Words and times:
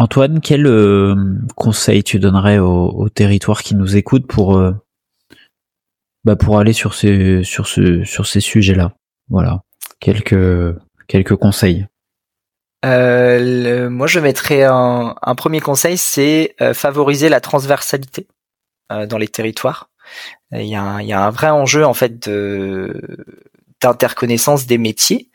Antoine, 0.00 0.40
quel 0.40 0.66
euh, 0.66 1.14
conseil 1.56 2.02
tu 2.02 2.18
donnerais 2.18 2.58
aux, 2.58 3.10
territoires 3.10 3.62
qui 3.62 3.74
nous 3.74 3.96
écoutent 3.96 4.26
pour 4.26 4.56
euh, 4.56 4.72
bah 6.24 6.36
pour 6.36 6.58
aller 6.58 6.72
sur 6.72 6.94
ces 6.94 7.44
sur 7.44 7.68
sur 7.68 8.26
ces 8.26 8.40
sujets-là? 8.40 8.94
Voilà, 9.28 9.60
quelques 9.98 10.74
quelques 11.06 11.36
conseils. 11.36 11.86
Euh, 12.86 13.90
moi, 13.90 14.06
je 14.06 14.20
mettrais 14.20 14.62
un, 14.62 15.34
premier 15.36 15.60
conseil, 15.60 15.98
c'est 15.98 16.54
favoriser 16.72 17.28
la 17.28 17.42
transversalité 17.42 18.26
dans 18.88 19.18
les 19.18 19.28
territoires. 19.28 19.90
Il 20.52 20.62
y, 20.62 20.76
a 20.76 20.82
un, 20.82 21.02
il 21.02 21.08
y 21.08 21.12
a 21.12 21.22
un 21.22 21.30
vrai 21.30 21.50
enjeu 21.50 21.84
en 21.84 21.92
fait 21.92 22.26
de 22.26 23.26
d'interconnaissance 23.82 24.66
des 24.66 24.78
métiers. 24.78 25.28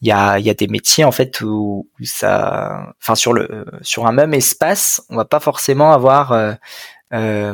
Il 0.00 0.08
y 0.08 0.12
a, 0.12 0.38
y 0.38 0.48
a 0.48 0.54
des 0.54 0.68
métiers 0.68 1.04
en 1.04 1.10
fait 1.12 1.40
où, 1.40 1.88
où 1.98 2.04
ça, 2.04 2.94
enfin 3.02 3.16
sur 3.16 3.32
le 3.32 3.64
sur 3.82 4.06
un 4.06 4.12
même 4.12 4.32
espace, 4.32 5.02
on 5.08 5.16
va 5.16 5.24
pas 5.24 5.40
forcément 5.40 5.92
avoir 5.92 6.30
euh, 6.32 6.52
euh, 7.12 7.52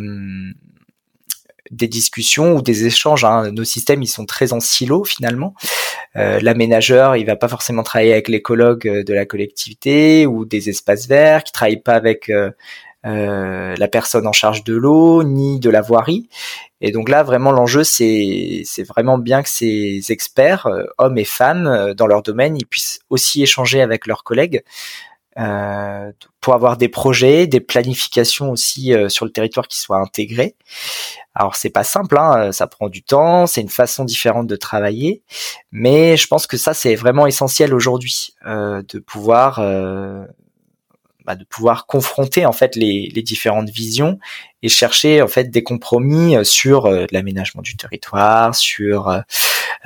des 1.70 1.88
discussions 1.88 2.56
ou 2.56 2.60
des 2.62 2.84
échanges. 2.84 3.24
hein. 3.24 3.50
Nos 3.50 3.64
systèmes, 3.64 4.02
ils 4.02 4.06
sont 4.06 4.26
très 4.26 4.52
en 4.52 4.60
silo 4.60 5.04
finalement. 5.04 5.54
Euh, 6.16 6.38
L'aménageur, 6.42 7.16
il 7.16 7.24
va 7.24 7.36
pas 7.36 7.48
forcément 7.48 7.82
travailler 7.82 8.12
avec 8.12 8.28
l'écologue 8.28 8.86
euh, 8.86 9.02
de 9.02 9.14
la 9.14 9.24
collectivité 9.24 10.26
ou 10.26 10.44
des 10.44 10.68
espaces 10.68 11.08
verts, 11.08 11.44
qui 11.44 11.52
travaille 11.52 11.80
pas 11.80 11.94
avec 11.94 12.30
euh, 13.04 13.74
la 13.76 13.88
personne 13.88 14.26
en 14.26 14.32
charge 14.32 14.64
de 14.64 14.74
l'eau 14.74 15.24
ni 15.24 15.60
de 15.60 15.68
la 15.68 15.82
voirie. 15.82 16.28
Et 16.80 16.90
donc 16.90 17.08
là, 17.08 17.22
vraiment, 17.22 17.52
l'enjeu, 17.52 17.84
c'est 17.84 18.64
vraiment 18.88 19.18
bien 19.18 19.42
que 19.42 19.48
ces 19.48 20.00
experts, 20.08 20.66
euh, 20.66 20.84
hommes 20.98 21.18
et 21.18 21.24
femmes, 21.24 21.66
euh, 21.66 21.94
dans 21.94 22.06
leur 22.06 22.22
domaine, 22.22 22.56
ils 22.56 22.66
puissent 22.66 23.00
aussi 23.10 23.42
échanger 23.42 23.82
avec 23.82 24.06
leurs 24.06 24.24
collègues 24.24 24.62
pour 26.40 26.54
avoir 26.54 26.76
des 26.76 26.88
projets, 26.88 27.48
des 27.48 27.58
planifications 27.58 28.52
aussi 28.52 28.94
sur 29.08 29.24
le 29.24 29.32
territoire 29.32 29.66
qui 29.66 29.80
soient 29.80 29.98
intégrées. 29.98 30.54
Alors 31.34 31.56
c'est 31.56 31.70
pas 31.70 31.82
simple, 31.82 32.16
hein, 32.16 32.52
ça 32.52 32.68
prend 32.68 32.88
du 32.88 33.02
temps, 33.02 33.48
c'est 33.48 33.60
une 33.60 33.68
façon 33.68 34.04
différente 34.04 34.46
de 34.46 34.54
travailler, 34.54 35.24
mais 35.72 36.16
je 36.16 36.28
pense 36.28 36.46
que 36.46 36.56
ça 36.56 36.72
c'est 36.72 36.94
vraiment 36.94 37.26
essentiel 37.26 37.74
aujourd'hui 37.74 38.36
de 38.44 38.98
pouvoir 39.00 39.58
bah, 41.24 41.36
de 41.36 41.44
pouvoir 41.44 41.86
confronter 41.86 42.44
en 42.46 42.52
fait 42.52 42.76
les, 42.76 43.10
les 43.14 43.22
différentes 43.22 43.70
visions 43.70 44.18
et 44.62 44.68
chercher 44.68 45.22
en 45.22 45.28
fait 45.28 45.50
des 45.50 45.62
compromis 45.62 46.36
euh, 46.36 46.44
sur 46.44 46.86
euh, 46.86 47.06
l'aménagement 47.12 47.62
du 47.62 47.76
territoire, 47.76 48.54
sur 48.54 49.08
euh, 49.08 49.20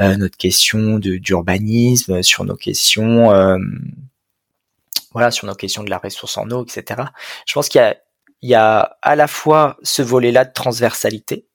euh, 0.01 0.17
notre 0.17 0.37
question 0.37 0.99
d'urbanisme, 0.99 2.23
sur 2.23 2.45
nos 2.45 2.57
questions 2.57 3.33
euh, 3.33 3.59
voilà 5.13 5.31
sur 5.31 5.47
nos 5.47 5.55
questions 5.55 5.83
de 5.83 5.91
la 5.91 5.99
ressource 5.99 6.37
en 6.37 6.51
eau, 6.51 6.65
etc. 6.65 7.03
Je 7.47 7.55
pense 7.55 7.69
qu'il 7.69 7.81
y 7.81 7.85
a 7.85 7.97
il 8.41 8.49
y 8.49 8.55
a 8.55 8.97
à 9.03 9.17
la 9.17 9.27
fois 9.27 9.77
ce 9.83 10.01
volet-là 10.03 10.45
de 10.45 10.53
transversalité 10.53 11.47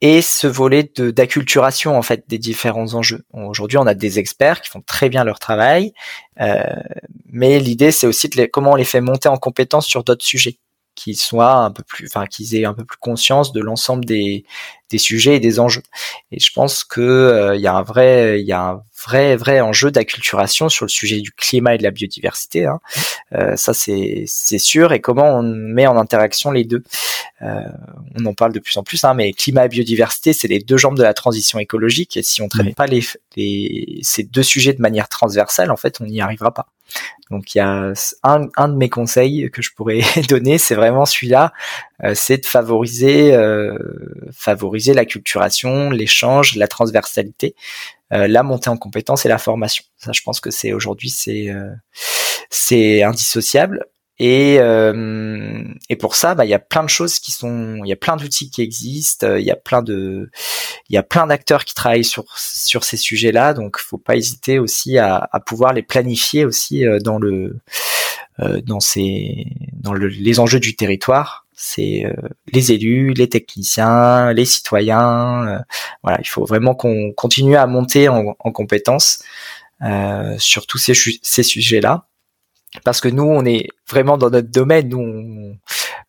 et 0.00 0.22
ce 0.22 0.46
volet 0.46 0.90
d'acculturation 0.96 1.96
en 1.96 2.02
fait 2.02 2.24
des 2.28 2.38
différents 2.38 2.94
enjeux. 2.94 3.24
Aujourd'hui, 3.32 3.78
on 3.78 3.86
a 3.86 3.94
des 3.94 4.18
experts 4.18 4.60
qui 4.60 4.70
font 4.70 4.80
très 4.80 5.08
bien 5.08 5.24
leur 5.24 5.38
travail, 5.38 5.92
euh, 6.40 6.62
mais 7.26 7.58
l'idée 7.58 7.90
c'est 7.90 8.06
aussi 8.06 8.28
de 8.28 8.46
comment 8.46 8.72
on 8.72 8.76
les 8.76 8.84
fait 8.84 9.00
monter 9.00 9.28
en 9.28 9.36
compétence 9.36 9.86
sur 9.86 10.04
d'autres 10.04 10.24
sujets, 10.24 10.58
qu'ils 10.94 11.16
soient 11.16 11.54
un 11.54 11.70
peu 11.70 11.82
plus, 11.82 12.06
enfin 12.06 12.26
qu'ils 12.26 12.54
aient 12.54 12.64
un 12.64 12.74
peu 12.74 12.84
plus 12.84 12.98
conscience 12.98 13.52
de 13.52 13.60
l'ensemble 13.60 14.04
des 14.04 14.44
des 14.90 14.98
sujets 14.98 15.36
et 15.36 15.40
des 15.40 15.60
enjeux. 15.60 15.82
Et 16.32 16.40
je 16.40 16.52
pense 16.52 16.84
que 16.84 17.00
euh, 17.00 17.56
il 17.56 17.60
y 17.60 17.66
a 17.66 17.74
un 17.74 17.82
vrai, 17.82 18.40
il 18.40 18.46
y 18.46 18.52
a 18.52 18.60
un 18.60 18.82
vrai 19.04 19.36
vrai 19.36 19.60
enjeu 19.60 19.90
d'acculturation 19.90 20.68
sur 20.68 20.84
le 20.84 20.90
sujet 20.90 21.20
du 21.20 21.30
climat 21.32 21.74
et 21.74 21.78
de 21.78 21.82
la 21.82 21.90
biodiversité. 21.90 22.66
Hein. 22.66 22.80
Euh, 23.34 23.56
ça 23.56 23.74
c'est 23.74 24.24
c'est 24.26 24.58
sûr. 24.58 24.92
Et 24.92 25.00
comment 25.00 25.38
on 25.38 25.42
met 25.42 25.86
en 25.86 25.96
interaction 25.96 26.50
les 26.50 26.64
deux. 26.64 26.82
Euh, 27.42 27.60
on 28.18 28.26
en 28.26 28.34
parle 28.34 28.52
de 28.52 28.58
plus 28.58 28.76
en 28.76 28.82
plus, 28.82 29.04
hein, 29.04 29.14
mais 29.14 29.32
climat 29.32 29.66
et 29.66 29.68
biodiversité, 29.68 30.32
c'est 30.32 30.48
les 30.48 30.58
deux 30.58 30.76
jambes 30.76 30.96
de 30.96 31.04
la 31.04 31.14
transition 31.14 31.58
écologique. 31.60 32.16
Et 32.16 32.22
si 32.22 32.42
on 32.42 32.48
traite 32.48 32.66
Oui. 32.66 32.74
pas 32.74 32.86
les, 32.86 33.04
les 33.36 34.00
ces 34.02 34.24
deux 34.24 34.42
sujets 34.42 34.72
de 34.72 34.82
manière 34.82 35.08
transversale, 35.08 35.70
en 35.70 35.76
fait, 35.76 36.00
on 36.00 36.04
n'y 36.04 36.20
arrivera 36.20 36.52
pas. 36.52 36.66
Donc 37.30 37.54
il 37.54 37.58
y 37.58 37.60
a 37.60 37.92
un, 38.22 38.48
un 38.56 38.68
de 38.68 38.74
mes 38.74 38.88
conseils 38.88 39.50
que 39.52 39.62
je 39.62 39.70
pourrais 39.76 40.00
donner, 40.28 40.58
c'est 40.58 40.74
vraiment 40.74 41.04
celui-là, 41.04 41.52
euh, 41.52 41.87
c'est 42.14 42.38
de 42.38 42.46
favoriser 42.46 43.34
euh, 43.34 43.76
favoriser 44.32 44.94
l'acculturation, 44.94 45.90
l'échange, 45.90 46.56
la 46.56 46.68
transversalité, 46.68 47.54
euh, 48.12 48.28
la 48.28 48.42
montée 48.42 48.70
en 48.70 48.76
compétences 48.76 49.26
et 49.26 49.28
la 49.28 49.38
formation. 49.38 49.84
Ça, 49.96 50.12
je 50.12 50.22
pense 50.22 50.40
que 50.40 50.50
c'est 50.50 50.72
aujourd'hui 50.72 51.10
c'est 51.10 51.50
euh, 51.50 51.70
c'est 52.50 53.02
indissociable. 53.02 53.84
Et, 54.20 54.56
euh, 54.58 55.62
et 55.88 55.94
pour 55.94 56.16
ça, 56.16 56.34
bah, 56.34 56.44
il 56.44 56.48
y 56.48 56.54
a 56.54 56.58
plein 56.58 56.82
de 56.82 56.88
choses 56.88 57.20
qui 57.20 57.30
sont, 57.30 57.80
il 57.84 57.88
y 57.88 57.92
a 57.92 57.96
plein 57.96 58.16
d'outils 58.16 58.50
qui 58.50 58.62
existent, 58.62 59.28
euh, 59.28 59.38
il 59.38 59.46
y 59.46 59.52
a 59.52 59.56
plein 59.56 59.80
de, 59.80 60.28
il 60.88 60.94
y 60.94 60.98
a 60.98 61.04
plein 61.04 61.28
d'acteurs 61.28 61.64
qui 61.64 61.72
travaillent 61.72 62.02
sur 62.02 62.24
sur 62.36 62.82
ces 62.82 62.96
sujets-là, 62.96 63.54
donc 63.54 63.78
faut 63.78 63.96
pas 63.96 64.16
hésiter 64.16 64.58
aussi 64.58 64.98
à, 64.98 65.28
à 65.30 65.38
pouvoir 65.38 65.72
les 65.72 65.84
planifier 65.84 66.44
aussi 66.44 66.84
euh, 66.84 66.98
dans 66.98 67.18
le, 67.20 67.60
euh, 68.40 68.60
dans 68.60 68.80
ces, 68.80 69.46
dans 69.74 69.92
le, 69.92 70.08
les 70.08 70.40
enjeux 70.40 70.60
du 70.60 70.74
territoire. 70.74 71.46
C'est 71.60 72.04
euh, 72.04 72.12
les 72.52 72.70
élus, 72.70 73.14
les 73.14 73.28
techniciens, 73.28 74.32
les 74.32 74.44
citoyens. 74.44 75.48
euh, 75.48 75.58
voilà, 76.04 76.18
il 76.20 76.28
faut 76.28 76.44
vraiment 76.44 76.76
qu'on 76.76 77.12
continue 77.12 77.56
à 77.56 77.66
monter 77.66 78.08
en, 78.08 78.36
en 78.38 78.52
compétences 78.52 79.24
euh, 79.82 80.36
sur 80.38 80.68
tous 80.68 80.78
ces, 80.78 80.92
ces 81.20 81.42
sujets-là. 81.42 82.06
Parce 82.84 83.00
que 83.00 83.08
nous 83.08 83.24
on 83.24 83.44
est 83.44 83.66
vraiment 83.88 84.18
dans 84.18 84.30
notre 84.30 84.50
domaine 84.50 84.88
nous 84.88 85.00
on, 85.00 85.58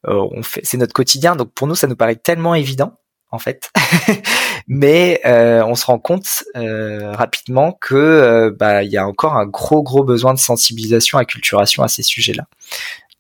on 0.04 0.44
fait 0.44 0.62
c'est 0.64 0.78
notre 0.78 0.94
quotidien. 0.94 1.36
Donc 1.36 1.52
pour 1.54 1.66
nous 1.66 1.76
ça 1.76 1.88
nous 1.88 1.96
paraît 1.96 2.16
tellement 2.16 2.54
évident 2.54 3.00
en 3.32 3.40
fait. 3.40 3.72
Mais 4.68 5.20
euh, 5.26 5.64
on 5.66 5.74
se 5.74 5.86
rend 5.88 5.98
compte 5.98 6.44
euh, 6.56 7.12
rapidement 7.14 7.72
que 7.72 8.56
bah 8.60 8.84
il 8.84 8.92
y 8.92 8.98
a 8.98 9.08
encore 9.08 9.36
un 9.36 9.48
gros 9.48 9.82
gros 9.82 10.04
besoin 10.04 10.36
de 10.36 10.40
sensibilisation 10.40 11.18
acculturation 11.18 11.82
à 11.82 11.88
ces 11.88 12.04
sujets 12.04 12.34
là 12.34 12.46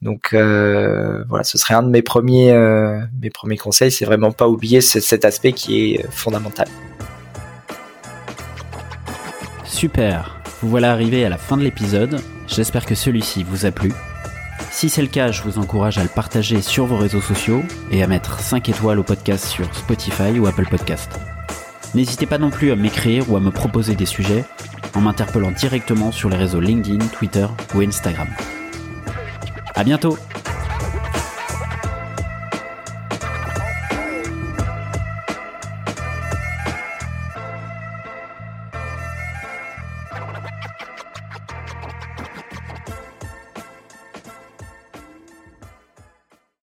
donc 0.01 0.33
euh, 0.33 1.23
voilà 1.27 1.43
ce 1.43 1.57
serait 1.57 1.73
un 1.73 1.83
de 1.83 1.89
mes 1.89 2.01
premiers 2.01 2.51
euh, 2.51 2.99
conseils 3.61 3.91
c'est 3.91 4.05
vraiment 4.05 4.31
pas 4.31 4.47
oublier 4.47 4.79
ce- 4.81 4.99
cet 4.99 5.25
aspect 5.25 5.51
qui 5.53 5.93
est 5.95 6.05
fondamental 6.09 6.67
Super, 9.65 10.35
vous 10.61 10.69
voilà 10.69 10.91
arrivé 10.91 11.23
à 11.25 11.29
la 11.29 11.37
fin 11.37 11.55
de 11.55 11.63
l'épisode, 11.63 12.19
j'espère 12.47 12.85
que 12.85 12.95
celui-ci 12.95 13.43
vous 13.43 13.65
a 13.65 13.71
plu. 13.71 13.93
Si 14.71 14.89
c'est 14.89 15.01
le 15.01 15.07
cas, 15.07 15.31
je 15.31 15.41
vous 15.43 15.57
encourage 15.57 15.97
à 15.97 16.03
le 16.03 16.09
partager 16.09 16.61
sur 16.61 16.85
vos 16.85 16.97
réseaux 16.97 17.21
sociaux 17.21 17.63
et 17.91 18.03
à 18.03 18.07
mettre 18.07 18.39
5 18.39 18.67
étoiles 18.69 18.99
au 18.99 19.03
podcast 19.03 19.45
sur 19.45 19.73
Spotify 19.73 20.37
ou 20.39 20.47
Apple 20.47 20.67
Podcast. 20.69 21.19
N'hésitez 21.95 22.25
pas 22.25 22.37
non 22.37 22.49
plus 22.49 22.71
à 22.71 22.75
m'écrire 22.75 23.31
ou 23.31 23.37
à 23.37 23.39
me 23.39 23.51
proposer 23.51 23.95
des 23.95 24.05
sujets 24.05 24.43
en 24.95 25.01
m'interpellant 25.01 25.51
directement 25.51 26.11
sur 26.11 26.29
les 26.29 26.37
réseaux 26.37 26.59
LinkedIn, 26.59 27.05
Twitter 27.07 27.47
ou 27.73 27.81
Instagram. 27.81 28.27
À 29.79 29.83
bientôt 29.85 30.17